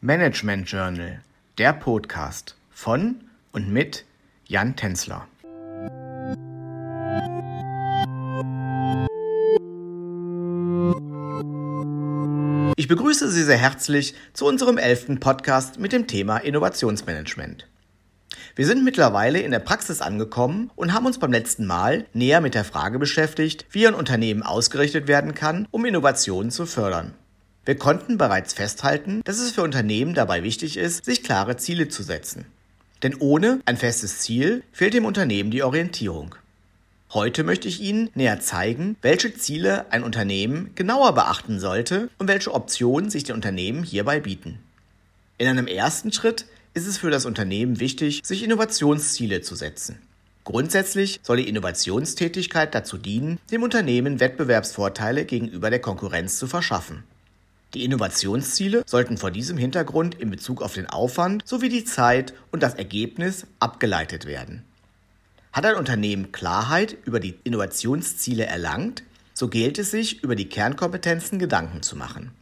[0.00, 1.22] Management Journal,
[1.58, 3.16] der Podcast von
[3.50, 4.04] und mit
[4.46, 5.26] Jan Tenzler.
[12.76, 17.66] Ich begrüße Sie sehr herzlich zu unserem elften Podcast mit dem Thema Innovationsmanagement.
[18.54, 22.54] Wir sind mittlerweile in der Praxis angekommen und haben uns beim letzten Mal näher mit
[22.54, 27.14] der Frage beschäftigt, wie ein Unternehmen ausgerichtet werden kann, um Innovationen zu fördern.
[27.68, 32.02] Wir konnten bereits festhalten, dass es für Unternehmen dabei wichtig ist, sich klare Ziele zu
[32.02, 32.46] setzen.
[33.02, 36.34] Denn ohne ein festes Ziel fehlt dem Unternehmen die Orientierung.
[37.12, 42.54] Heute möchte ich Ihnen näher zeigen, welche Ziele ein Unternehmen genauer beachten sollte und welche
[42.54, 44.60] Optionen sich die Unternehmen hierbei bieten.
[45.36, 49.98] In einem ersten Schritt ist es für das Unternehmen wichtig, sich Innovationsziele zu setzen.
[50.44, 57.04] Grundsätzlich soll die Innovationstätigkeit dazu dienen, dem Unternehmen Wettbewerbsvorteile gegenüber der Konkurrenz zu verschaffen.
[57.74, 62.62] Die Innovationsziele sollten vor diesem Hintergrund in Bezug auf den Aufwand sowie die Zeit und
[62.62, 64.64] das Ergebnis abgeleitet werden.
[65.52, 69.02] Hat ein Unternehmen Klarheit über die Innovationsziele erlangt,
[69.34, 72.32] so gilt es sich, über die Kernkompetenzen Gedanken zu machen.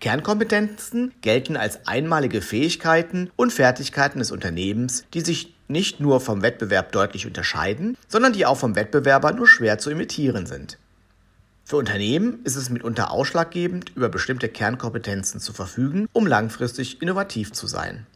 [0.00, 6.92] Kernkompetenzen gelten als einmalige Fähigkeiten und Fertigkeiten des Unternehmens, die sich nicht nur vom Wettbewerb
[6.92, 10.78] deutlich unterscheiden, sondern die auch vom Wettbewerber nur schwer zu imitieren sind.
[11.68, 17.66] Für Unternehmen ist es mitunter ausschlaggebend, über bestimmte Kernkompetenzen zu verfügen, um langfristig innovativ zu
[17.66, 18.06] sein.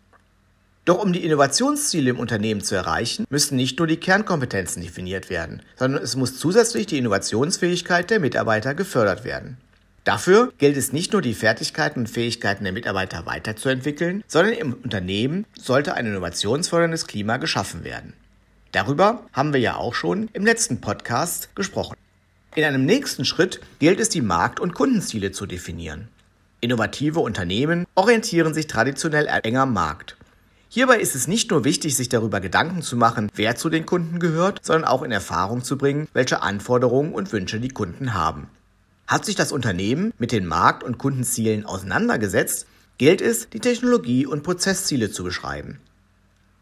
[0.87, 5.61] Doch um die Innovationsziele im Unternehmen zu erreichen, müssen nicht nur die Kernkompetenzen definiert werden,
[5.77, 9.59] sondern es muss zusätzlich die Innovationsfähigkeit der Mitarbeiter gefördert werden.
[10.05, 15.45] Dafür gilt es nicht nur die Fertigkeiten und Fähigkeiten der Mitarbeiter weiterzuentwickeln, sondern im Unternehmen
[15.61, 18.15] sollte ein innovationsförderndes Klima geschaffen werden.
[18.73, 21.99] Darüber haben wir ja auch schon im letzten Podcast gesprochen.
[22.55, 26.09] In einem nächsten Schritt gilt es, die Markt- und Kundenziele zu definieren.
[26.61, 30.19] Innovative Unternehmen orientieren sich traditionell eng am Markt.
[30.69, 34.21] Hierbei ist es nicht nur wichtig, sich darüber Gedanken zu machen, wer zu den Kunden
[34.21, 38.49] gehört, sondern auch in Erfahrung zu bringen, welche Anforderungen und Wünsche die Kunden haben.
[39.07, 42.67] Hat sich das Unternehmen mit den Markt- und Kundenzielen auseinandergesetzt,
[42.99, 45.79] gilt es, die Technologie- und Prozessziele zu beschreiben.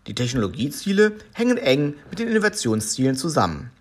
[0.06, 3.72] Die Technologieziele hängen eng mit den Innovationszielen zusammen.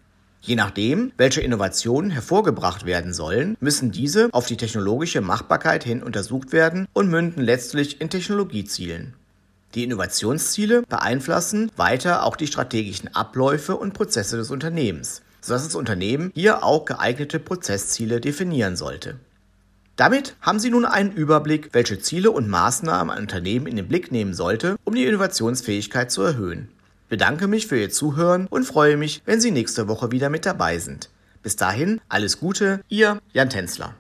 [0.41, 6.53] Je nachdem, welche Innovationen hervorgebracht werden sollen, müssen diese auf die technologische Machbarkeit hin untersucht
[6.53, 9.15] werden und münden letztlich in Technologiezielen.
[9.75, 16.31] Die Innovationsziele beeinflussen weiter auch die strategischen Abläufe und Prozesse des Unternehmens, sodass das Unternehmen
[16.33, 19.19] hier auch geeignete Prozessziele definieren sollte.
[19.97, 24.13] Damit haben Sie nun einen Überblick, welche Ziele und Maßnahmen ein Unternehmen in den Blick
[24.13, 26.69] nehmen sollte, um die Innovationsfähigkeit zu erhöhen
[27.09, 30.77] bedanke mich für Ihr Zuhören und freue mich, wenn Sie nächste Woche wieder mit dabei
[30.77, 31.09] sind.
[31.43, 33.95] Bis dahin, alles Gute, Ihr Jan Tänzler.